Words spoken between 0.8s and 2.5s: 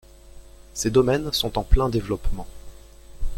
domaines sont en plein développement.